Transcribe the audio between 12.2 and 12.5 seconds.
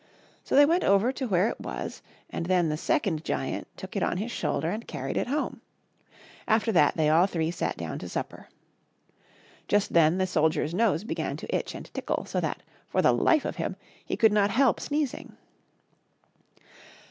so